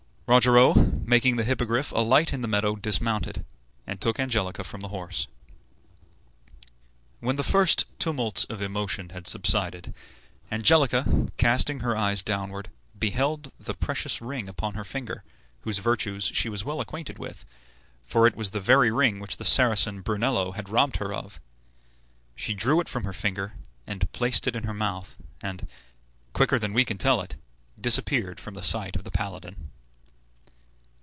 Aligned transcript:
Rogero, 0.33 0.73
making 0.75 1.35
the 1.35 1.43
Hippogriff 1.43 1.91
alight 1.91 2.31
in 2.31 2.39
the 2.39 2.47
meadow, 2.47 2.77
dismounted, 2.77 3.43
and 3.85 3.99
took 3.99 4.17
Angelica 4.17 4.63
from 4.63 4.79
the 4.79 4.87
horse. 4.87 5.27
When 7.19 7.35
the 7.35 7.43
first 7.43 7.85
tumults 7.99 8.45
of 8.45 8.61
emotion 8.61 9.09
had 9.09 9.27
subsided 9.27 9.93
Angelica, 10.49 11.27
casting 11.35 11.81
her 11.81 11.97
eyes 11.97 12.21
downward, 12.21 12.69
beheld 12.97 13.51
the 13.59 13.73
precious 13.73 14.21
ring 14.21 14.47
upon 14.47 14.75
her 14.75 14.85
finger, 14.85 15.25
whose 15.63 15.79
virtues 15.79 16.31
she 16.33 16.47
was 16.47 16.63
well 16.63 16.79
acquainted 16.79 17.19
with, 17.19 17.43
for 18.05 18.25
it 18.25 18.37
was 18.37 18.51
the 18.51 18.61
very 18.61 18.89
ring 18.89 19.19
which 19.19 19.35
the 19.35 19.43
Saracen 19.43 19.99
Brunello 19.99 20.53
had 20.53 20.69
robbed 20.69 20.95
her 20.95 21.13
of. 21.13 21.41
She 22.37 22.53
drew 22.53 22.79
it 22.79 22.87
from 22.87 23.03
her 23.03 23.11
finger 23.11 23.51
and 23.85 24.09
placed 24.13 24.47
it 24.47 24.55
in 24.55 24.63
her 24.63 24.73
mouth, 24.73 25.17
and, 25.41 25.67
quicker 26.31 26.57
than 26.57 26.71
we 26.71 26.85
can 26.85 26.97
tell 26.97 27.19
it, 27.19 27.35
disappeared 27.77 28.39
from 28.39 28.53
the 28.53 28.63
sight 28.63 28.95
of 28.95 29.03
the 29.03 29.11
paladin. 29.11 29.67